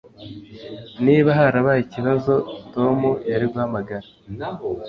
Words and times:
Niba 1.05 1.29
harabaye 1.39 1.79
ikibazo 1.83 2.33
Tom 2.73 2.99
yari 3.31 3.45
guhamagara 3.51 4.07